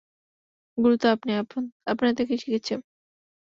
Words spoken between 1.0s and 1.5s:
তো আপনি,